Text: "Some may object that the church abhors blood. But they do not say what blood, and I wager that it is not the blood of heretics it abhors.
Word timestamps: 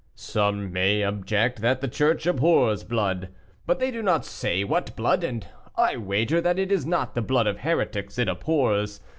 "Some 0.15 0.73
may 0.73 1.03
object 1.03 1.61
that 1.61 1.79
the 1.79 1.87
church 1.87 2.25
abhors 2.25 2.83
blood. 2.83 3.29
But 3.67 3.77
they 3.77 3.91
do 3.91 4.01
not 4.01 4.25
say 4.25 4.63
what 4.63 4.95
blood, 4.95 5.23
and 5.23 5.45
I 5.75 5.95
wager 5.97 6.41
that 6.41 6.57
it 6.57 6.71
is 6.71 6.87
not 6.87 7.13
the 7.13 7.21
blood 7.21 7.45
of 7.45 7.59
heretics 7.59 8.17
it 8.17 8.27
abhors. 8.27 8.99